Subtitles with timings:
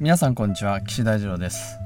[0.00, 1.78] 皆さんこんにちは岸大二郎です。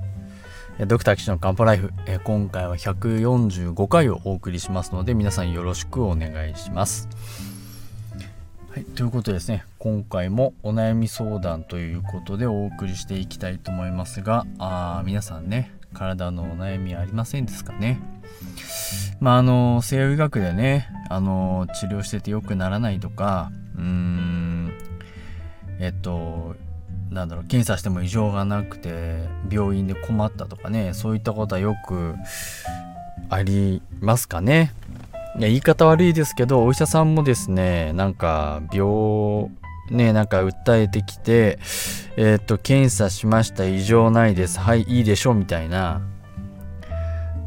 [0.87, 1.91] ドクター岸の漢方ライフ。
[2.23, 7.09] 今回は145回をお送りしますので皆さんよろしくお願いします。
[8.71, 17.99] はい、ということでですね今回もお悩み相談ということでお送りしていきたいと思いますがあ皆さんね体のお悩みありませんですかね？
[19.19, 24.73] まああの西洋医学でねあの治療してて良くならないとかうーん
[25.81, 26.55] えっと
[27.15, 32.15] なんだろう検査しても異常がなくて病院で困ったとかねそういったことはよく
[33.31, 34.73] ありますかね。
[35.39, 39.51] いや言い方悪いですけどお医者さんもですねなんか病
[39.91, 41.59] ねなんか訴えてきて
[42.17, 46.03] えっ、と検査しました異常ないですはいいいでしょうみたいな。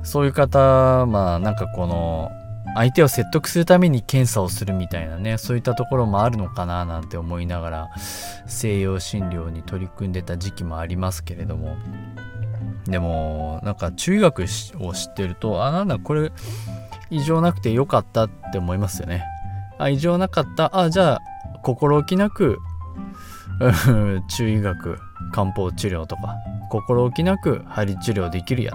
[0.04, 2.32] そういう方まあなんかこの
[2.76, 7.90] 相手を説得するために検査をするみたいなねそういったところもあるのかななんて思いながら
[8.46, 11.78] 西洋診療に取り組んでた時期もありますけれども。
[12.86, 14.44] でもなんか中医学
[14.80, 16.32] を知ってるとあなんだこれ
[17.10, 19.26] 異常なくてよかったって思いますよね。
[19.78, 20.78] あ異常なかった。
[20.80, 21.22] あじゃあ
[21.64, 22.60] 心置きなく
[24.30, 25.00] 中医学
[25.34, 26.36] 漢方治療とか
[26.70, 28.72] 心置きなく針治療できるや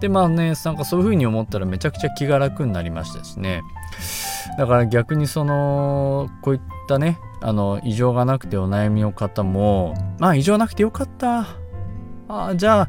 [0.00, 3.62] でまあねなんかそういう風に思ったらめちゃくちゃ気が楽になりましたしね。
[4.56, 11.46] だから逆にそのこういったねあの異常がなくてお悩みの方もまあ異常なくてよかった。
[12.28, 12.88] あじゃ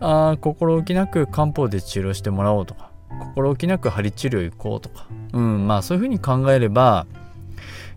[0.00, 2.90] ああ心置きなく漢方で治療してもらおうとか
[3.20, 5.06] 心置きなく針治療行こうとか。
[5.32, 7.06] うんまあそういう風に考えれば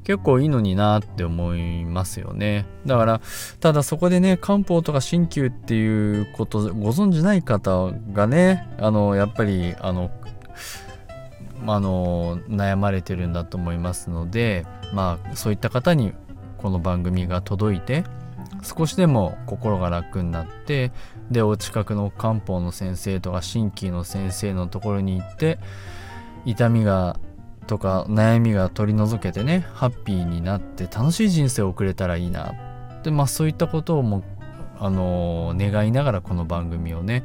[0.08, 2.66] 結構いいのになって思いますよね。
[2.86, 3.22] だから
[3.60, 10.10] ただそこでね漢方とか鍼灸っていうことご存じない方がねあのやっぱりあの
[11.66, 16.14] あの悩まれてるんだと思いますのでまあそういった方に
[16.58, 18.06] この番組が届いて
[18.64, 20.94] 少しでも心が楽になって
[21.30, 25.60] でお近くの漢方の先生とか鍼灸の先生のところに行って
[26.46, 27.20] 痛みが
[27.68, 32.54] とか悩みが取り除けてねハッピーになって楽しい人生を送れたらいいな。
[33.04, 34.24] でまあそういったことをも
[34.80, 37.24] あの、願いながらこの番組をね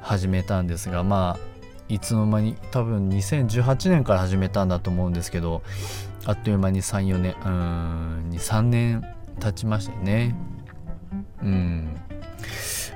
[0.00, 1.54] 始めたんですがまあ
[1.88, 5.62] いつの間に多分2018年から始めたんだと思うんですけど
[6.24, 9.04] あっという間に34年うん23年
[9.40, 10.34] 経ちましたね。
[11.42, 12.00] うん。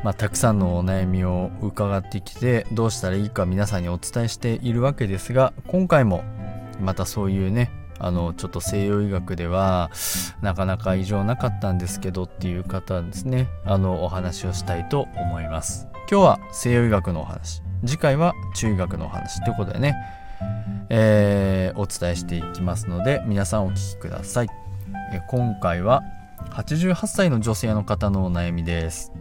[0.03, 6.23] まあ、たくさんのお悩みを伺ってきてどうしたらいいか皆さんにお伝えしているわけですが今回も
[6.81, 9.91] またそういうねあのちょっと西洋医学では
[10.41, 13.49] なかなか異常なかったんですけどっていう方ですね。
[13.65, 15.89] あのお話をしたいと思います。
[16.11, 17.63] 今日は西洋医学のお話。
[17.85, 19.95] 次回は中医学のお話ということでね、
[20.91, 24.49] えー、お伝えしていきますので皆さんお聞きください。
[25.29, 26.03] 今回は
[26.51, 29.13] 88歳の女性の方のお悩みです。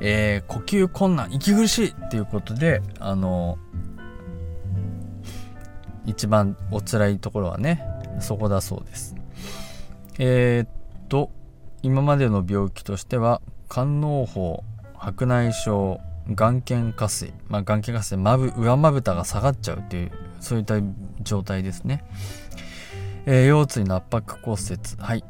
[0.00, 3.58] えー、呼吸困難息苦しいっていうことであの
[6.06, 7.82] 一番お辛いところはね
[8.20, 9.14] そこだそうです。
[10.18, 10.68] えー、っ
[11.08, 11.30] と
[11.82, 14.62] 今までの病気としては肝嚢胞
[14.96, 20.76] 白内障眼瞼下垂、まあ、眼瞼下垂まぶ上まぶたが下がっちゃうっていうそういった
[21.22, 22.04] 状態ですね、
[23.26, 25.24] えー、腰椎の圧迫骨折はい。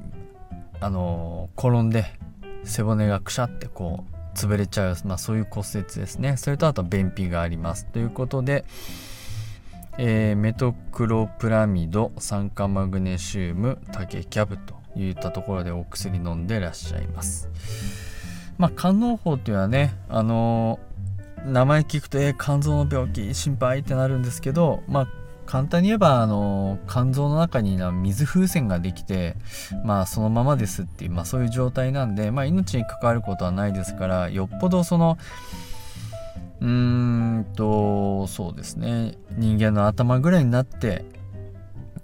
[0.80, 2.04] あのー、転んで
[2.64, 6.36] 背骨がくしゃってこう潰れちゃう、まあ、そういう骨折ですね。
[6.36, 7.86] それとあと便秘があります。
[7.86, 8.64] ということで、
[9.98, 17.48] えー、メトクロプラミド酸化マグネシウム竹キャブといったところでお薬飲んでらっしゃいます。
[18.58, 25.08] まあ肝嚢胞っていうのはねあのー、名前聞くとえー、肝臓の病気心配ってなるんですけどまあ
[25.46, 29.36] 簡単に言えばあの肝臓の中に水風船ができて
[29.84, 35.16] まあそのままですっていう、まあ、そういう状態なんで、まあ、命に関わることはないですからよっぽどその
[36.60, 39.14] うーんとそうですね。
[39.36, 41.04] 人間の頭ぐらいになって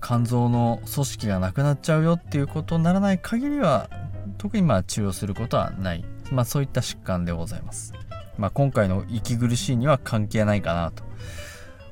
[0.02, 3.88] 肝臓の組織がなくなっちゃうよっていうことにならない限りは
[4.36, 7.92] 特にまあ治療することはない、まあ、そういった疾患でございます、
[8.36, 11.04] まあ、今回の息苦しいには関係ないかなと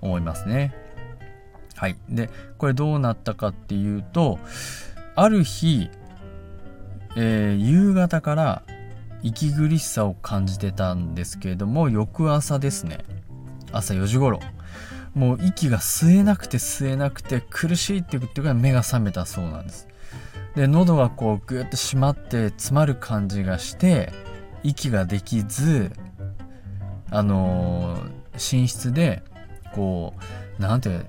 [0.00, 0.74] 思いますね。
[1.76, 1.96] はい。
[2.08, 4.38] でこれどうなったかっていうと
[5.14, 5.88] ある日、
[7.16, 8.62] えー、夕方から
[9.22, 12.98] 息苦しさを感じてたんですけれども翌朝ですね。
[13.72, 14.40] 朝4時頃。
[15.14, 19.88] もう息が吸えなくて吸えなくて苦しいって言ってから目が覚めたそうなんです。
[20.54, 24.12] で喉がこうグッと締まって詰まる感じがして
[24.62, 25.92] 息ができず
[27.10, 29.22] あのー、寝室で
[29.74, 30.14] こ
[30.58, 31.06] うなんてう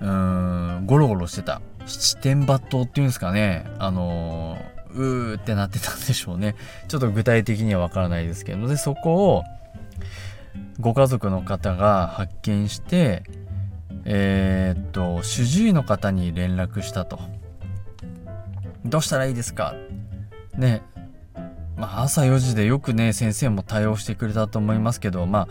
[0.00, 1.60] ーんゴロゴロしてた。
[1.84, 3.64] 七点抜刀っていうんですかね。
[3.78, 6.54] あのーうーってなってたんでしょうね。
[6.88, 8.66] ちょっと具体的にはわからないですけど。
[8.68, 9.44] でそこを
[10.80, 13.22] ご家族の方が発見して
[14.04, 17.20] えー、っと主治医の方に連絡したと。
[18.84, 19.74] どうしたらいいですか？
[20.56, 20.82] ね。
[21.76, 25.26] まあ朝4時でよくね先生も対応してくれたと思いますけど。
[25.26, 25.48] まあ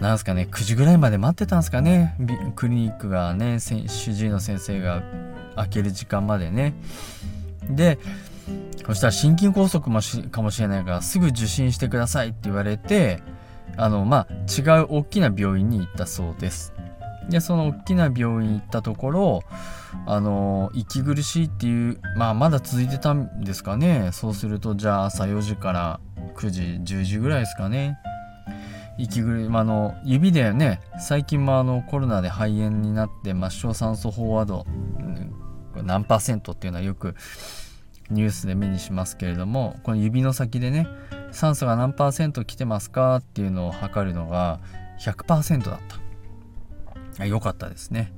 [0.00, 2.14] なんすかね9時ぐらいまで待ってたんですかね。
[2.54, 5.02] クリニックがね主治医の先生が
[5.56, 6.74] 開ける時間までね。
[7.68, 7.98] で
[8.88, 13.22] そしたら心筋梗塞もしかもしれないからすぐ受診してくださいって言われて
[13.76, 16.72] あのまあ違う大きな病院に行ったそうです。
[17.28, 19.42] でその大きな病院行ったところ
[20.06, 24.08] あの息苦しいっていうまあまだ続いてたんですかね。
[24.12, 26.00] そうするとじゃあ朝4時から
[26.36, 26.62] 9時
[26.94, 27.98] 10時ぐらいですかね。
[28.96, 34.64] 息苦し、まあ、の指でね最近もあのコロナで肺炎になって末梢酸素飽和度
[35.84, 37.14] 何パーセントっていうのはよく
[38.10, 40.86] ニュースで目にしますけれどもこの指の先でね
[41.30, 44.60] 酸素が何パーセント来てますかっていうのを測るのが
[45.00, 47.26] 100%だった。
[47.26, 48.12] 良かったですね。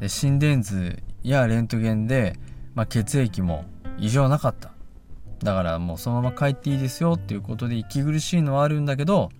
[0.00, 2.38] で心電図やレントゲンで、
[2.74, 3.64] まあ、血液も
[3.98, 4.72] 異常なかった。
[5.40, 9.30] だからもうそのまま帰っていいですよっていうことで息苦しいのはあるんだけど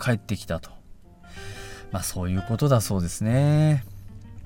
[0.00, 0.70] 帰ってきたと。
[1.90, 3.84] まあそういうことだそうですね。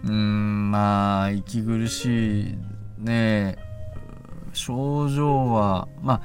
[0.04, 2.58] うーんまあ息苦しい
[2.98, 3.56] ね。
[3.58, 3.71] え
[4.52, 6.20] 症状はまあ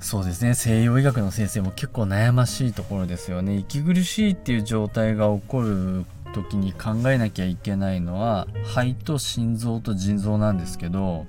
[0.00, 0.54] そうですね。
[0.54, 3.56] 西洋医学の先生も結構悩ましいところですよね。
[3.56, 11.26] 息苦しいっていう状態が起こる時に考えなきゃいけないのは肺と心臓と腎臓なんですけど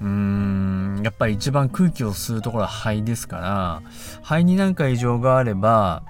[0.00, 3.82] うーんやっぱり一番空気を吸うところは肺ですから
[4.22, 6.02] 肺に何か異常があれば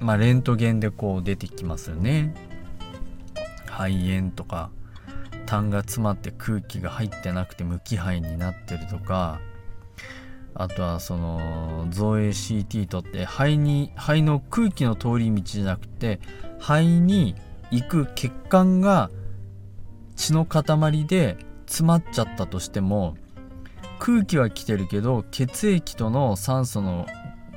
[0.00, 2.34] まあレントゲンでこう出てきますよね。
[3.66, 4.70] 肺炎とか。
[5.50, 9.40] 痰が詰まって空気が入ってなくて無気肺になってるとか
[10.54, 16.20] あとはその造影 CT とって肺に肺の空気の通り道じゃなくて
[16.60, 17.34] 肺に
[17.72, 19.10] 行く血管が
[20.14, 21.36] 血の塊で
[21.66, 23.16] 詰まっちゃったとしても
[23.98, 27.06] 空気は来てるけど血液との酸素の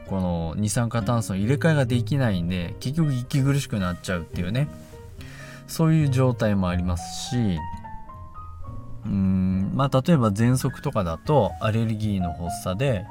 [0.08, 4.68] この二酸化炭素の入れ替えができないんで結局息苦しくなっちゃうっていうね。
[5.68, 7.58] そういう状態もありますし
[9.06, 13.06] うんまあ例えば喘息とかだとアレルギーの発作で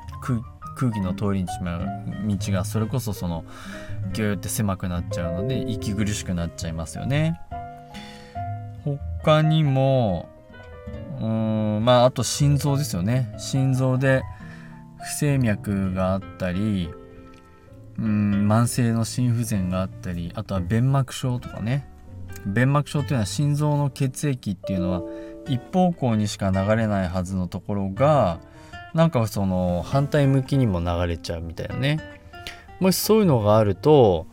[0.74, 3.44] 空気の通り道がそれこそその
[4.12, 7.40] ギューって狭くなっちゃうので息苦しくなっちゃいますよね。
[8.84, 10.28] 他にも
[11.20, 14.22] うんまああと心臓ですよね心臓で
[15.00, 16.90] 不整脈があったり
[17.98, 21.86] うん慢性の心不全があったりあとは弁膜症とかね
[22.44, 25.02] 弁膜症っていうのは心臓の血液っていうのは
[25.46, 28.40] 一方向にしか流れないはずのところが
[28.94, 31.98] なんかその反対向きにも流れちゃうみたいなね。
[32.80, 34.26] もしそういうのがあると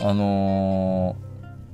[0.00, 1.16] あの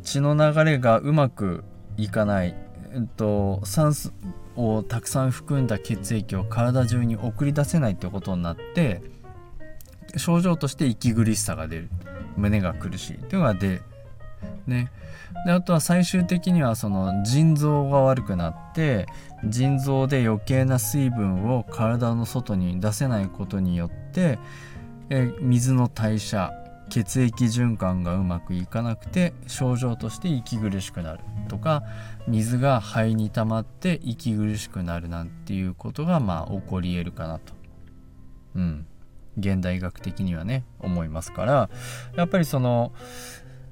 [0.01, 1.65] ー、血の流れがうまく
[1.97, 2.55] いかない、
[2.95, 4.13] えっと、酸素
[4.57, 9.03] をたくさん含んだ血液を体中に送り出せないってことになって
[10.17, 11.91] 症状として息苦しさが出る。
[12.37, 13.17] 胸が苦しい。
[13.17, 13.83] っていうのが出
[14.69, 14.91] ね
[15.45, 19.07] であとは最終的にはその腎臓が悪くなって
[19.45, 24.39] 腎臓で余計な水分を体の外に出せないことによって
[25.11, 26.53] え水の代謝
[26.89, 31.83] 血液循環がうまくいかなくて症状として息苦しくなるとか
[32.27, 37.53] 水が肺に溜まって息苦しくなるなんていうことがまあ起こり得るかなと。
[38.55, 38.87] うん
[39.39, 41.71] 現代医学的にはね思いますから
[42.17, 42.93] やっぱりその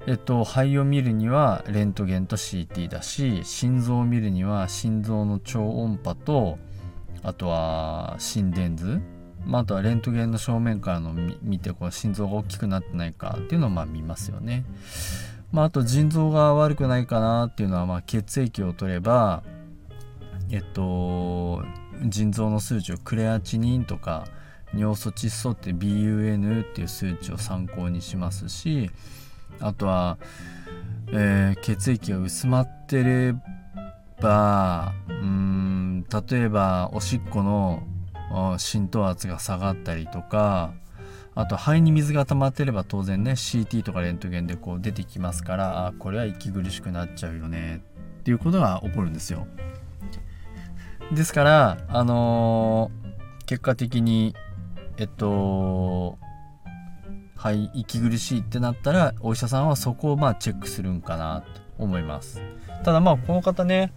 [0.07, 6.57] えっと、肺を見るにはレントゲンと CT だし心臓を見るには心臓の超音波と
[7.23, 9.01] あとは心電図、
[9.45, 11.11] まあ、あとはレントゲンの正面からの
[11.41, 14.63] 見てこう心臓が大きくなってないかっていうのをまあ見ますよね。
[15.51, 19.43] まあ、あと腎臓が悪くないかなっていうのはまあ血液を取れば
[20.49, 21.63] えっと
[22.05, 24.25] 腎臓の数値をクレアチニンとか
[24.73, 28.89] 尿素窒素って BUN っていう数値を参考にしますし
[29.59, 30.17] あとは、
[31.11, 33.35] えー、血液が薄まってれ
[34.21, 37.83] ばうん例えばおしっこの
[38.57, 40.73] 浸透圧が下がったりとか
[41.35, 47.83] あと肺に水が溜まってれば当然ね CT とかレントゲンでこう出てきますからあこれは息苦しくなっちゃうよね
[48.19, 49.47] っていうことが起こるんですよ。
[51.11, 54.35] ですからあのー、結果的に
[54.97, 56.17] えっと
[57.37, 62.41] はい息苦しいってなったらお医者さんはそこをまあチェックするんかなと思います。
[62.83, 63.93] ただまあこの方ね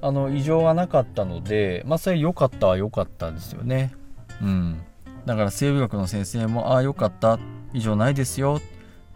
[0.00, 3.92] あの異常がなかったのでまあそれ良かったは良かったですよね。
[4.40, 4.80] うん。
[5.26, 7.38] だから生物学の先生もああ良かった。
[7.72, 8.60] 異常ないですよ。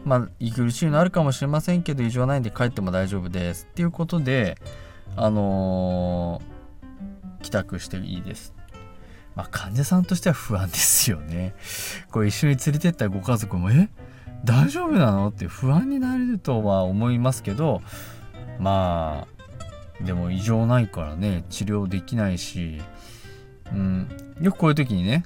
[0.04, 3.66] まあ息苦しいのあるかもしれませんけど異常ないんで帰っても大丈夫です。
[3.70, 4.58] っていうことで
[5.16, 8.52] あのー、帰宅していいです。
[9.34, 11.54] まあ、患者さんとしては不安ですよね。
[12.10, 13.88] これ一緒に連れてったご家族も、え？
[14.44, 15.28] 大丈夫なの？
[15.28, 17.82] って不安になれるとは思いますけど、
[18.58, 19.26] ま
[20.00, 22.80] あ、でも異常ないからね、治療できないし、
[23.72, 24.08] うん、
[24.40, 25.24] よくこういう時にね、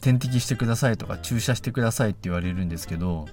[0.00, 3.26] 点滴してくださいとか注射してくださいって言われるんですけど、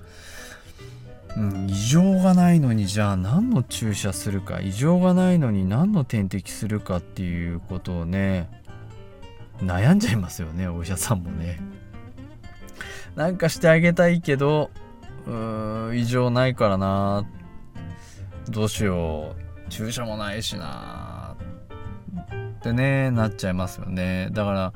[1.37, 8.49] うん、異常がないのにじゃあ何の注射するか異常がないのに何の点滴するかっていうことをね
[9.61, 11.59] 悩んじゃいますよねお医者さんもね。
[13.15, 14.69] なんかしてあげたいけど
[15.25, 17.25] うーん異常ないからな。
[18.49, 19.35] どうしよ
[19.67, 19.69] う。
[19.69, 21.35] 注射もないしな。
[22.59, 24.29] ってねなっちゃいますよね。
[24.31, 24.73] だから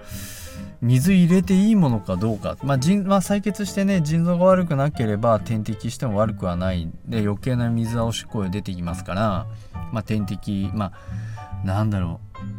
[0.82, 6.90] 水入れていいものかどうか、まあ腎まあ、採血してね腎臓が悪くなければ点滴しても悪くはない。
[7.06, 9.48] で余計な水はおしっこで出てきますから、
[9.92, 10.94] まあ、点滴ま
[11.64, 12.22] あなんだろ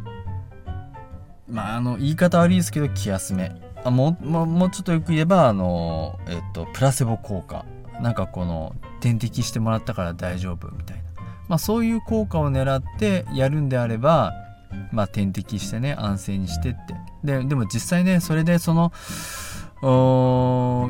[1.51, 3.51] まああの言い方悪いですけど気休め。
[3.83, 7.65] あもうもうちょっとよく言えばあの、えっと、プラセボ効果。
[8.01, 11.03] なんかこの点滴してもらったから大丈夫みたいな、
[11.47, 14.33] まあ、そういう効果を狙ってやるんであれば
[14.91, 16.95] まあ、点滴してね安静にしてって。
[17.23, 18.91] ででも実際ねそれでその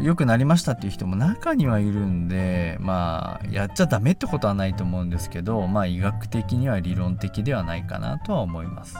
[0.03, 8.95] 良くなりましたっていう人も中にはいるんでまあやっちゃダメってことはないと思うんですけどまあ医学的には理論的ではないかなとは思います。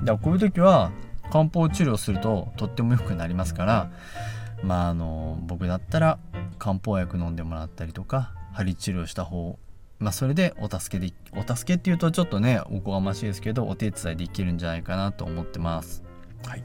[0.00, 0.92] だからこういう時は
[1.30, 3.90] 漢方治療するととっても良くなりますから
[4.62, 6.18] まああの僕だったら
[6.58, 9.58] 漢方薬飲んでもらったりとか針治療した方
[9.98, 16.02] まあ、それでお助けでお助けっていうとちょっとねおこがましいですけどお手伝いできるんじゃないかなと思ってます。
[16.46, 16.62] はい、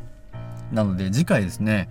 [0.71, 1.89] なので次回ですね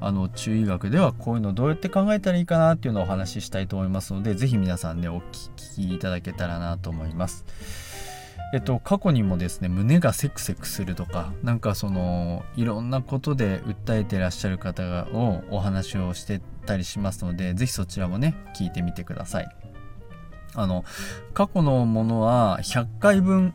[0.00, 7.44] あの中医学ではこういうのどうやって考えたらいいかなっていうのをお話ししたいと思いますので是非皆さんねお聞きいただけたらなと思います。
[8.52, 19.48] えっと、過去にもですね胸がセクセクするとかなんかそのいろんなことで訴えてらっしゃる方がをお話をしてたりしますので是非そちらもね聞いてみてください。
[20.54, 20.84] あの
[21.34, 23.52] 過去のものは100回分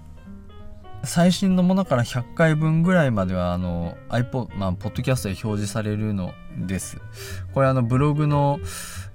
[1.04, 3.60] 最新のものから100回分ぐらいまでは
[4.10, 6.98] iPod、まあ、ポッドキャストで表示されるのです。
[7.54, 8.60] これあのブログの、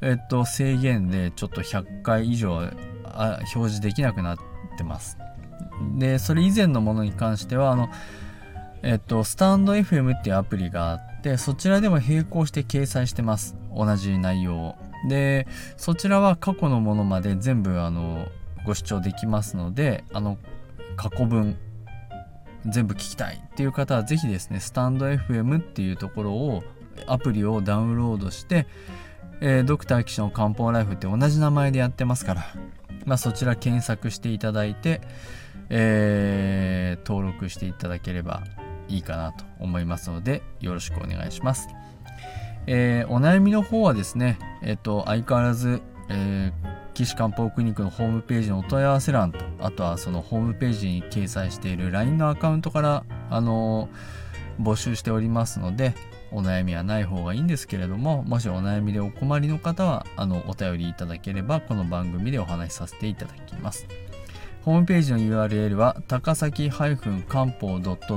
[0.02, 2.61] えっと、制限でちょっと100回以上
[3.04, 4.38] あ表示できなくなっ
[4.76, 5.16] てます。
[5.97, 7.88] で、それ以前のものに関してはあの、
[8.82, 13.56] えっと、スタンド FM っていうアプリがあって、そちらでも並行して掲載してます。
[13.75, 14.88] 同じ内容を。
[15.06, 18.26] でそちらは過去のものまで全部あの
[18.66, 20.38] ご視聴できますのであの
[20.97, 21.56] 過去分
[22.66, 26.64] 全部聞きたいっていう方は是非ですねスタンド FM っていうところを
[27.06, 28.66] アプリをダウンロードして、
[29.40, 32.44] えー、ドクター騎士の漢方ライフって同じ名前でやってますから、
[33.04, 35.00] まあ、そちら検索していただいて、
[35.71, 38.43] えー、登録していただければ
[38.88, 41.69] いいかなと思いますのでよろしくお願いします。
[42.67, 55.95] えー、お悩みの方はですね、えっ、と、相変わらず、えー、岸漢方クリニックのホームページのお問い合わせ欄と、あとはそのホームページに掲載している LINE のアカウントから、あのー、募集しておりますので、
[56.31, 63.87] お悩みはない方がいいんですけれども、もしお悩みでお困りの方は、あの、お便りいただければ、この番組でお話しさせていただきます。
[64.69, 67.09] ホームページの URL は、高崎漢方